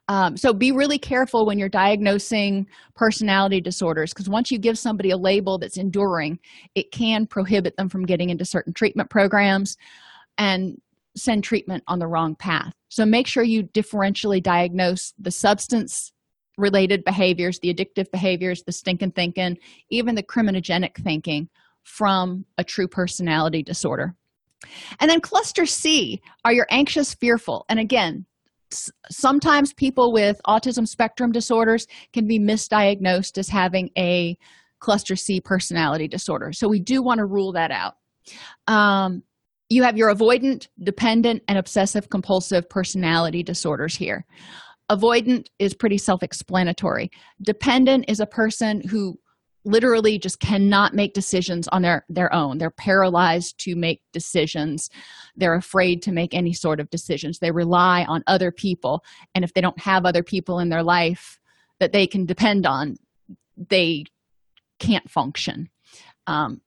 [0.07, 5.11] Um, so be really careful when you're diagnosing personality disorders because once you give somebody
[5.11, 6.39] a label that's enduring
[6.73, 9.77] it can prohibit them from getting into certain treatment programs
[10.37, 10.81] and
[11.15, 12.73] send treatment on the wrong path.
[12.89, 16.11] So make sure you differentially diagnose the substance
[16.57, 19.57] related behaviors, the addictive behaviors, the stinking thinking,
[19.89, 21.49] even the criminogenic thinking
[21.83, 24.15] from a true personality disorder.
[24.99, 27.65] And then cluster C are your anxious, fearful.
[27.69, 28.25] And again,
[29.09, 34.37] sometimes people with autism spectrum disorders can be misdiagnosed as having a
[34.79, 36.51] cluster C personality disorder.
[36.51, 37.95] So we do want to rule that out.
[38.67, 39.23] Um,
[39.69, 44.25] you have your avoidant, dependent, and obsessive compulsive personality disorders here
[44.89, 47.11] avoidant is pretty self-explanatory.
[47.41, 49.19] Dependent is a person who
[49.65, 52.57] literally just cannot make decisions on their their own.
[52.57, 54.89] They're paralyzed to make decisions.
[55.35, 57.39] They're afraid to make any sort of decisions.
[57.39, 59.03] They rely on other people.
[59.35, 61.39] And if they don't have other people in their life
[61.79, 62.95] that they can depend on
[63.69, 64.05] they
[64.79, 65.69] can't function.
[66.27, 66.61] Um,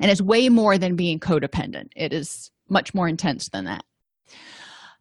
[0.00, 1.88] and it's way more than being codependent.
[1.96, 3.84] It is much more intense than that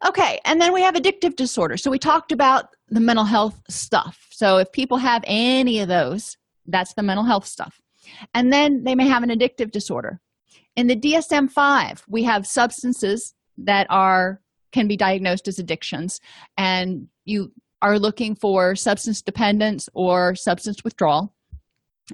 [0.05, 1.75] Okay, and then we have addictive disorder.
[1.77, 4.27] So we talked about the mental health stuff.
[4.31, 7.81] So if people have any of those, that's the mental health stuff.
[8.33, 10.19] And then they may have an addictive disorder.
[10.75, 16.19] In the DSM 5, we have substances that are can be diagnosed as addictions
[16.57, 21.33] and you are looking for substance dependence or substance withdrawal.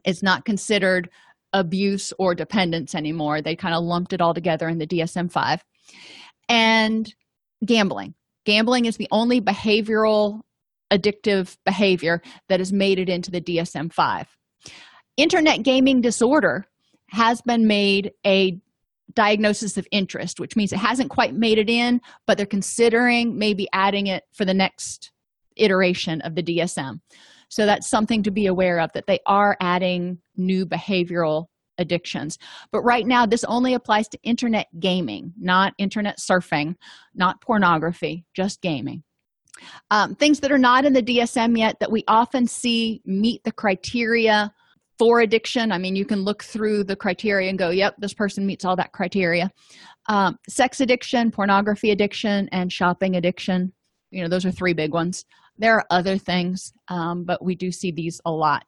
[0.05, 1.09] It's not considered
[1.51, 3.41] abuse or dependence anymore.
[3.41, 5.63] They kind of lumped it all together in the DSM 5.
[6.49, 7.13] And
[7.65, 8.13] gambling.
[8.45, 10.41] Gambling is the only behavioral
[10.91, 14.27] addictive behavior that has made it into the DSM 5.
[15.17, 16.65] Internet gaming disorder
[17.09, 18.59] has been made a
[19.13, 23.67] diagnosis of interest, which means it hasn't quite made it in, but they're considering maybe
[23.73, 25.11] adding it for the next
[25.55, 26.99] iteration of the DSM.
[27.49, 31.45] So that's something to be aware of that they are adding new behavioral
[31.83, 32.39] addictions.
[32.71, 36.75] But right now, this only applies to internet gaming, not internet surfing,
[37.13, 39.03] not pornography, just gaming.
[39.91, 43.51] Um, things that are not in the DSM yet that we often see meet the
[43.51, 44.51] criteria
[44.97, 45.71] for addiction.
[45.71, 48.75] I mean, you can look through the criteria and go, yep, this person meets all
[48.75, 49.51] that criteria.
[50.09, 53.73] Um, sex addiction, pornography addiction, and shopping addiction.
[54.11, 55.25] You know, those are three big ones.
[55.57, 58.63] There are other things, um, but we do see these a lot.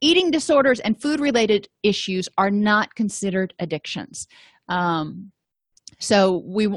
[0.00, 4.26] Eating disorders and food related issues are not considered addictions.
[4.68, 5.32] Um,
[5.98, 6.68] so we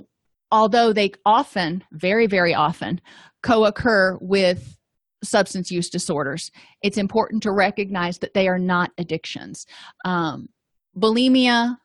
[0.51, 3.01] although they often very very often
[3.43, 4.77] co-occur with
[5.23, 9.65] substance use disorders it's important to recognize that they are not addictions.
[10.05, 10.47] Um,
[10.97, 11.77] bulimia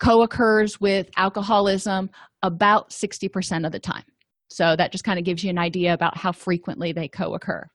[0.00, 2.10] co-occurs with alcoholism
[2.42, 4.04] about 60% of the time.
[4.48, 7.68] So that just kind of gives you an idea about how frequently they co-occur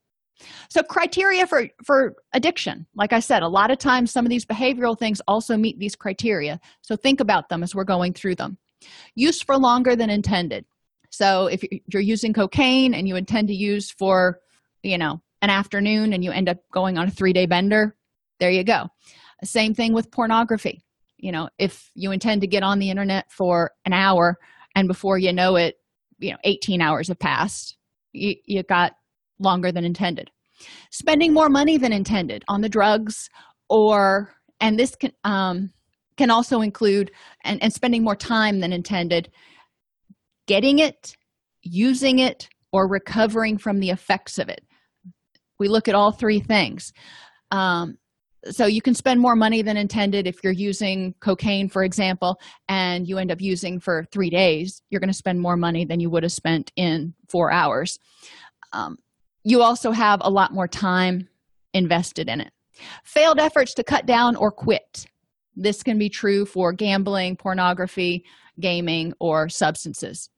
[0.70, 4.46] so criteria for for addiction like i said a lot of times some of these
[4.46, 6.60] behavioral things also meet these criteria.
[6.82, 8.58] So think about them as we're going through them.
[9.16, 10.66] Use for longer than intended.
[11.10, 14.40] So if you're using cocaine and you intend to use for
[14.84, 17.96] you know an afternoon and you end up going on a three day bender
[18.40, 18.90] there you go.
[19.44, 20.84] Same thing with pornography.
[21.18, 24.38] You know if you intend to get on the internet for an hour
[24.76, 25.76] and before you know it
[26.20, 27.78] you know 18 hours have passed
[28.14, 28.96] you, you got
[29.40, 30.30] longer than intended.
[30.92, 33.30] Spending more money than intended on the drugs
[33.70, 35.72] or and this can um,
[36.18, 37.12] can also include
[37.44, 39.30] and, and spending more time than intended
[40.48, 41.16] getting it
[41.64, 44.62] using it or recovering from the effects of it.
[45.60, 46.94] We look at all three things.
[47.52, 47.98] Um,
[48.52, 53.08] so you can spend more money than intended if you're using cocaine for example and
[53.08, 56.12] you end up using for three days you're going to spend more money than you
[56.12, 57.98] would have spent in four hours.
[58.72, 58.98] Um,
[59.46, 61.30] you also have a lot more time
[61.74, 62.52] invested in it.
[63.06, 65.06] Failed efforts to cut down or quit.
[65.56, 68.26] This can be true for gambling pornography
[68.60, 70.30] gaming or substances.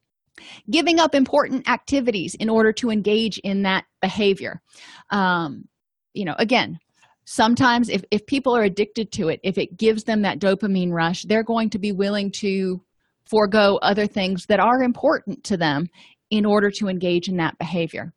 [0.69, 4.61] Giving up important activities in order to engage in that behavior.
[5.09, 5.63] Um,
[6.17, 6.79] you know again
[7.25, 11.23] sometimes if, if people are addicted to it if it gives them that dopamine rush
[11.23, 12.81] they're going to be willing to
[13.29, 15.87] forego other things that are important to them
[16.31, 18.13] in order to engage in that behavior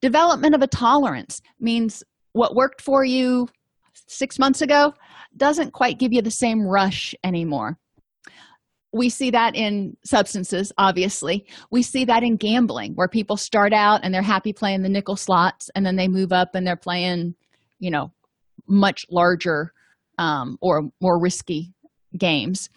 [0.00, 2.02] development of a tolerance means
[2.32, 3.48] what worked for you
[4.06, 4.94] six months ago
[5.36, 7.78] doesn't quite give you the same rush anymore.
[8.92, 11.46] We see that in substances obviously.
[11.70, 15.16] We see that in gambling where people start out and they're happy playing the nickel
[15.16, 17.34] slots and then they move up and they're playing
[17.78, 18.12] you know
[18.66, 19.72] much larger
[20.18, 21.72] um, or more risky
[22.16, 22.68] games.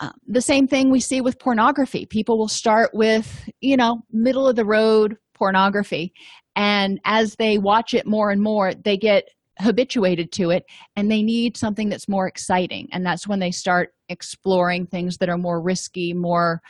[0.00, 2.06] Uh, the same thing we see with pornography.
[2.06, 6.12] People will start with you know middle of the road pornography.
[6.56, 9.28] And as they watch it more and more they get
[9.60, 10.64] habituated to it
[10.96, 12.88] and they need something that's more exciting.
[12.92, 16.62] And that's when they start exploring things that are more risky more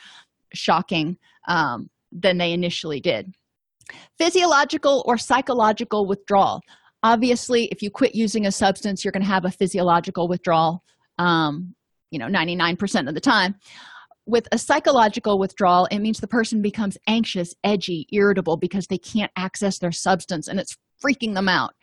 [0.54, 3.34] shocking um, than they initially did.
[4.16, 6.60] Physiological or psychological withdrawal.
[7.02, 10.82] Obviously if you quit using a substance you're going to have a physiological withdrawal
[11.18, 11.74] um,
[12.10, 13.54] you know 99% of the time
[14.28, 19.32] with a psychological withdrawal it means the person becomes anxious edgy irritable because they can't
[19.36, 21.74] access their substance and it's freaking them out.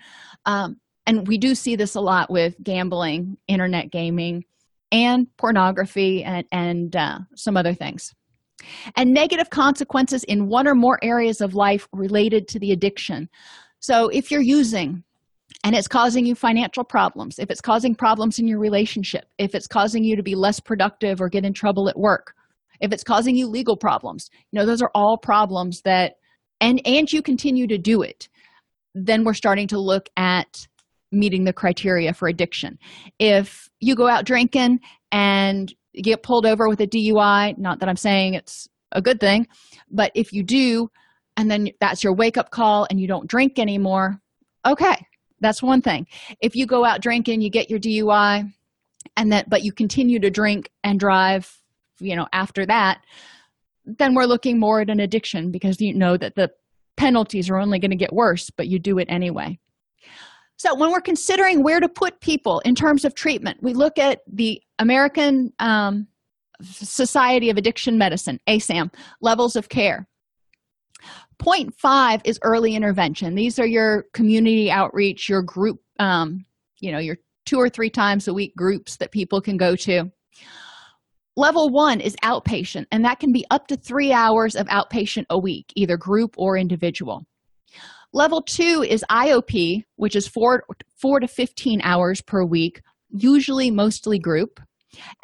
[0.45, 0.77] Um,
[1.07, 4.43] and we do see this a lot with gambling internet gaming
[4.91, 8.13] and pornography and, and uh, some other things.
[8.95, 13.29] And negative consequences in one or more areas of life related to the addiction.
[13.79, 15.03] So if you're using
[15.63, 17.39] and it's causing you financial problems.
[17.39, 21.21] If it's causing problems in your relationship if it's causing you to be less productive
[21.21, 22.33] or get in trouble at work
[22.81, 26.15] if it's causing you legal problems you know those are all problems that
[26.59, 28.27] and and you continue to do it
[28.93, 30.67] then we're starting to look at
[31.11, 32.77] meeting the criteria for addiction.
[33.19, 34.79] If you go out drinking
[35.11, 39.47] and get pulled over with a dui not that i'm saying it's a good thing
[39.89, 40.89] but if you do
[41.37, 44.19] and then that's your wake up call and you don't drink anymore
[44.67, 44.95] okay
[45.39, 46.07] that's one thing.
[46.41, 48.53] If you go out drinking you get your dui
[49.17, 51.61] and that but you continue to drink and drive
[51.99, 53.01] you know after that
[53.85, 56.51] then we're looking more at an addiction because you know that the
[56.97, 59.57] penalties are only going to get worse but you do it anyway.
[60.57, 64.21] So when we're considering where to put people in terms of treatment we look at
[64.31, 66.07] the american um,
[66.61, 70.07] society of addiction medicine asam levels of care
[71.39, 73.35] Point five is early intervention.
[73.35, 76.45] These are your community outreach, your group, um,
[76.79, 80.11] you know, your two or three times a week groups that people can go to.
[81.37, 85.37] Level one is outpatient, and that can be up to three hours of outpatient a
[85.37, 87.25] week, either group or individual.
[88.13, 90.63] Level two is IOP, which is four,
[90.95, 94.61] four to 15 hours per week, usually mostly group,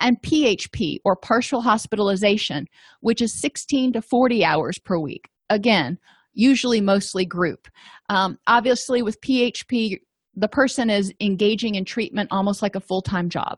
[0.01, 2.67] and PHP, or partial hospitalization,
[2.99, 5.97] which is 16 to 40 hours per week, again
[6.33, 7.67] usually mostly group.
[8.09, 9.97] Um, obviously, with PHP,
[10.35, 13.57] the person is engaging in treatment almost like a full time job.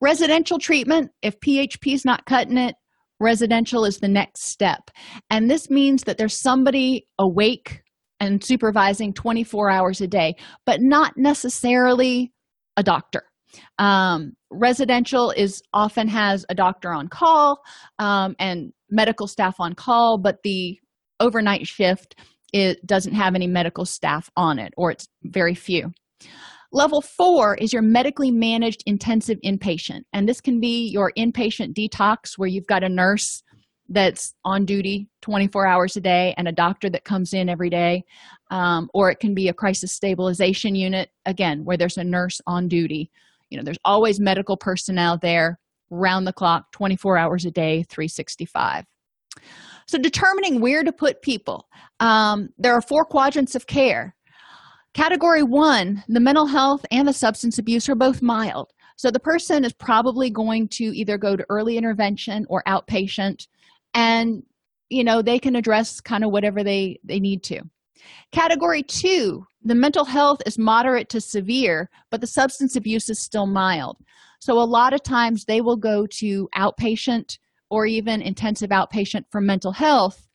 [0.00, 2.74] Residential treatment, if PHP is not cutting it,
[3.20, 4.90] residential is the next step.
[5.30, 7.82] And this means that there's somebody awake
[8.18, 10.34] and supervising 24 hours a day,
[10.66, 12.32] but not necessarily
[12.76, 13.24] a doctor.
[13.78, 17.60] Um, residential is often has a doctor on call
[17.98, 20.78] um, and medical staff on call, but the
[21.20, 22.16] overnight shift
[22.52, 25.92] it doesn't have any medical staff on it, or it's very few.
[26.70, 32.38] Level four is your medically managed intensive inpatient, and this can be your inpatient detox
[32.38, 33.42] where you've got a nurse
[33.88, 38.04] that's on duty 24 hours a day and a doctor that comes in every day
[38.50, 42.68] um, or it can be a crisis stabilization unit again where there's a nurse on
[42.68, 43.10] duty
[43.50, 45.58] you know there's always medical personnel there
[45.90, 48.86] round the clock 24 hours a day 365
[49.92, 51.68] so determining where to put people.
[52.00, 54.16] Um, there are four quadrants of care.
[54.94, 58.72] Category one the mental health and the substance abuse are both mild.
[58.96, 63.46] So the person is probably going to either go to early intervention or outpatient
[63.92, 64.42] and
[64.88, 67.60] you know they can address kind of whatever they they need to.
[68.32, 73.46] Category two the mental health is moderate to severe but the substance abuse is still
[73.46, 73.98] mild.
[74.40, 77.36] So a lot of times they will go to outpatient
[77.72, 80.28] or even intensive outpatient for mental health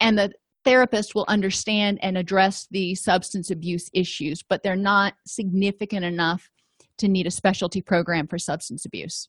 [0.00, 0.32] and the
[0.64, 6.50] therapist will understand and address the substance abuse issues but they're not significant enough
[6.96, 9.28] to need a specialty program for substance abuse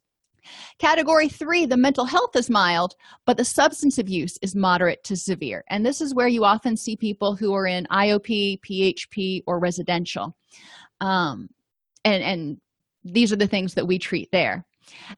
[0.80, 2.96] Category three, the mental health is mild,
[3.26, 5.66] but the substance abuse is moderate to severe.
[5.70, 10.36] And this is where you often see people who are in IOP, PHP, or residential.
[11.02, 11.50] Um,
[12.06, 12.58] and, and
[13.04, 14.66] these are the things that we treat there.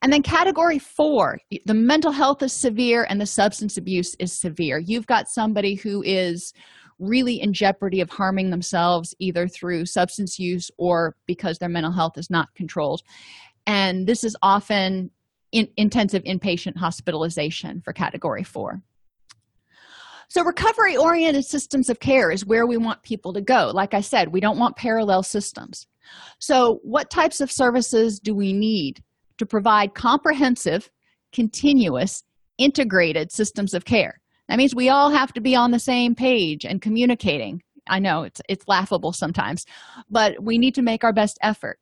[0.01, 4.79] And then category four, the mental health is severe and the substance abuse is severe.
[4.79, 6.53] You've got somebody who is
[6.99, 12.17] really in jeopardy of harming themselves either through substance use or because their mental health
[12.17, 13.01] is not controlled.
[13.65, 15.11] And this is often
[15.51, 18.81] in intensive inpatient hospitalization for category four.
[20.29, 23.71] So recovery oriented systems of care is where we want people to go.
[23.73, 25.87] Like i said we don't want parallel systems.
[26.39, 29.03] So what types of services do we need
[29.41, 30.91] to provide comprehensive
[31.33, 32.23] continuous
[32.59, 34.21] integrated systems of care.
[34.47, 37.63] That means we all have to be on the same page and communicating.
[37.89, 39.65] I know it's it's laughable sometimes
[40.11, 41.79] but we need to make our best effort.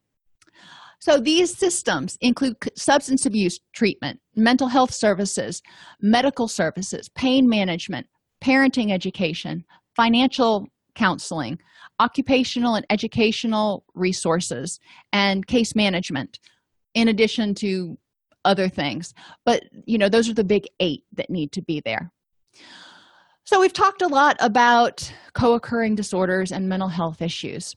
[1.02, 5.62] So these systems include substance abuse treatment, mental health services,
[6.00, 8.08] medical services, pain management,
[8.42, 9.66] parenting education,
[9.98, 11.60] financial counseling,
[12.00, 14.80] occupational and educational resources,
[15.12, 16.40] and case management,
[16.94, 17.98] in addition to
[18.46, 19.14] other things.
[19.46, 22.12] But, you know, those are the big eight that need to be there.
[23.46, 27.76] So, we've talked a lot about co occurring disorders and mental health issues.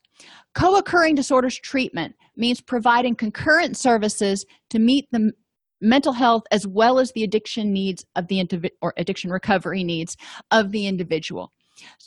[0.54, 5.32] Co occurring disorders treatment means providing concurrent services to meet the
[5.80, 10.16] mental health as well as the addiction needs of the individual or addiction recovery needs
[10.50, 11.52] of the individual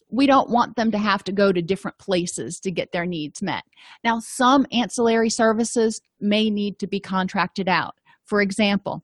[0.09, 3.41] we don't want them to have to go to different places to get their needs
[3.41, 3.63] met.
[4.03, 7.95] Now some ancillary services may need to be contracted out.
[8.26, 9.03] For example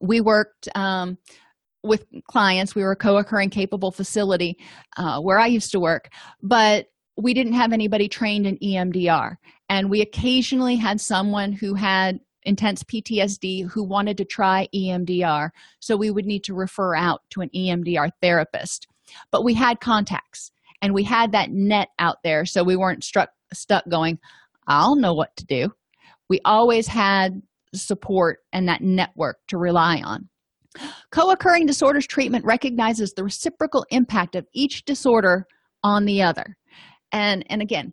[0.00, 1.18] we worked um,
[1.82, 2.74] with clients.
[2.74, 4.58] We were a co-occurring capable facility
[4.96, 6.10] uh, where i used to work
[6.42, 6.86] but
[7.16, 9.36] we didn't have anybody trained in emdr
[9.68, 15.50] and we occasionally had someone who had intense ptsd who wanted to try emdr
[15.80, 18.86] so we would need to refer out to an emdr therapist
[19.30, 20.50] but we had contacts
[20.82, 24.18] and we had that net out there so we weren't struck stuck going
[24.66, 25.68] i'll know what to do.
[26.28, 27.40] We always had
[27.74, 30.28] support and that network to rely on.
[31.10, 35.46] Co-occurring disorders treatment recognizes the reciprocal impact of each disorder
[35.82, 36.56] on the other.
[37.12, 37.92] And and again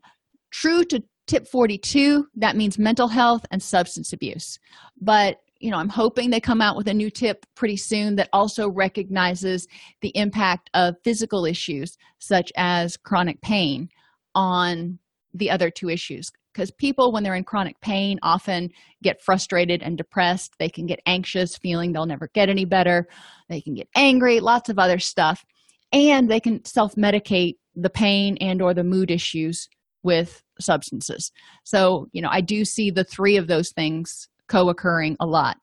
[0.51, 4.59] true to tip 42 that means mental health and substance abuse.
[4.99, 8.29] But you know i'm hoping they come out with a new tip pretty soon that
[8.33, 9.67] also recognizes
[10.01, 13.89] the impact of physical issues such as chronic pain
[14.35, 14.99] on
[15.33, 16.31] the other two issues.
[16.53, 18.69] Because people when they're in chronic pain often
[19.01, 20.53] get frustrated and depressed.
[20.59, 23.07] They can get anxious feeling they'll never get any better.
[23.49, 25.43] They can get angry lots of other stuff.
[25.91, 29.67] And they can self-medicate the pain and or the mood issues
[30.03, 31.31] with substances.
[31.63, 35.57] So you know i do see the three of those things co-occurring a lot.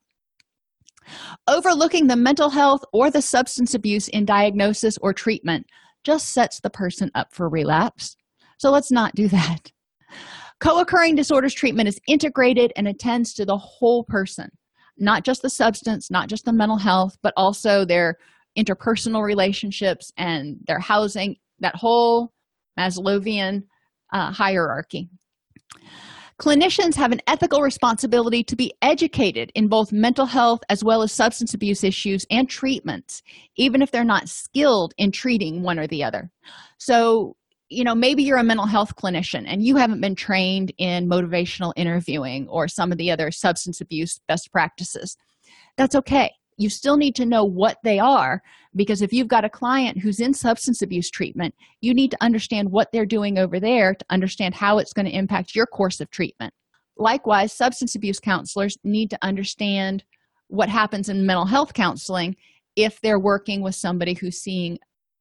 [1.48, 5.66] Overlooking the mental health or the substance abuse in diagnosis or treatment
[6.04, 8.16] just sets the person up for relapse.
[8.58, 9.72] So let's not do that.
[10.60, 14.50] Co-occurring disorders treatment is integrated and attends to the whole person
[15.00, 18.16] not just the substance not just the mental health but also their
[18.56, 22.32] interpersonal relationships and their housing that whole
[22.78, 23.62] maslowian
[24.12, 25.08] uh, hierarchy
[26.40, 31.12] clinicians have an ethical responsibility to be educated in both mental health as well as
[31.12, 33.22] substance abuse issues and treatments
[33.56, 36.30] even if they're not skilled in treating one or the other.
[36.78, 37.36] So
[37.68, 41.74] you know maybe you're a mental health clinician and you haven't been trained in motivational
[41.76, 45.16] interviewing or some of the other substance abuse best practices.
[45.76, 48.42] That's okay you still need to know what they are
[48.76, 52.70] because if you've got a client who's in substance abuse treatment you need to understand
[52.70, 56.10] what they're doing over there to understand how it's going to impact your course of
[56.10, 56.52] treatment
[56.96, 60.04] likewise substance abuse counselors need to understand
[60.48, 62.36] what happens in mental health counseling
[62.76, 64.78] if they're working with somebody who's seeing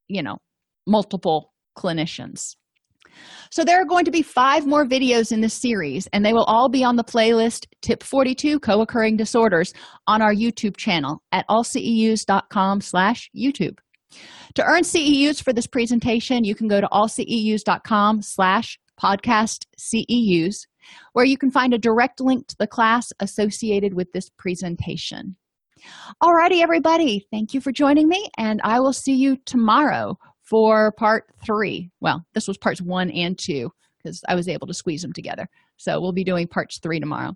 [0.08, 0.38] you know
[0.86, 2.56] multiple clinicians.
[3.51, 6.43] So, there are going to be five more videos in this series, and they will
[6.43, 9.74] all be on the playlist Tip 42 Co occurring Disorders
[10.07, 13.78] on our YouTube channel at allceus.com slash YouTube.
[14.55, 20.66] To earn CEUs for this presentation, you can go to allceus.com slash podcast CEUs,
[21.14, 25.36] where you can find a direct link to the class associated with this presentation.
[26.22, 30.18] Alrighty, everybody, thank you for joining me, and I will see you tomorrow
[30.50, 31.91] for part three.
[32.00, 35.47] Well, this was parts one and two because I was able to squeeze them together.
[35.78, 37.34] So we'll be doing parts three tomorrow.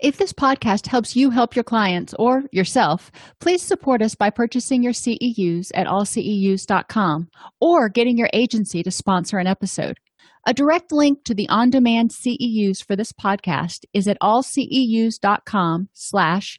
[0.00, 3.10] If this podcast helps you help your clients or yourself,
[3.40, 7.28] please support us by purchasing your CEUs at allceus.com
[7.60, 9.98] or getting your agency to sponsor an episode.
[10.46, 16.58] A direct link to the on-demand CEUs for this podcast is at allceus.com slash